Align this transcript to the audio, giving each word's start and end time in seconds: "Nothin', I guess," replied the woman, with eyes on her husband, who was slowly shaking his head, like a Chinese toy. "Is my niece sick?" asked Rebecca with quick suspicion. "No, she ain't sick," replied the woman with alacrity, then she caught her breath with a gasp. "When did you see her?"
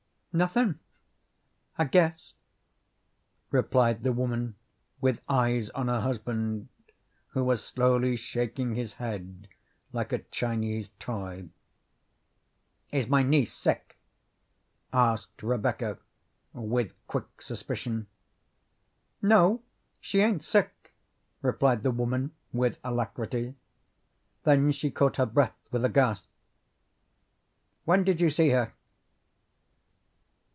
"Nothin', 0.33 0.79
I 1.77 1.83
guess," 1.83 2.35
replied 3.49 4.03
the 4.03 4.13
woman, 4.13 4.55
with 5.01 5.19
eyes 5.27 5.69
on 5.71 5.89
her 5.89 5.99
husband, 5.99 6.69
who 7.31 7.43
was 7.43 7.61
slowly 7.61 8.15
shaking 8.15 8.75
his 8.75 8.93
head, 8.93 9.49
like 9.91 10.13
a 10.13 10.19
Chinese 10.19 10.87
toy. 10.99 11.49
"Is 12.93 13.09
my 13.09 13.23
niece 13.23 13.51
sick?" 13.53 13.99
asked 14.93 15.43
Rebecca 15.43 15.97
with 16.53 16.93
quick 17.07 17.41
suspicion. 17.41 18.07
"No, 19.21 19.61
she 19.99 20.21
ain't 20.21 20.45
sick," 20.45 20.95
replied 21.41 21.83
the 21.83 21.91
woman 21.91 22.31
with 22.53 22.79
alacrity, 22.85 23.55
then 24.45 24.71
she 24.71 24.91
caught 24.91 25.17
her 25.17 25.25
breath 25.25 25.57
with 25.71 25.83
a 25.83 25.89
gasp. 25.89 26.25
"When 27.83 28.05
did 28.05 28.21
you 28.21 28.29
see 28.29 28.47
her?" 28.51 28.71